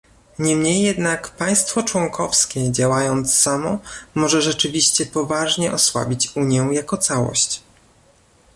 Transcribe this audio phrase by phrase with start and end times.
[0.39, 3.79] Niemniej jednak państwo członkowskie działając samo
[4.15, 7.61] może rzeczywiście poważnie osłabić Unię jako całość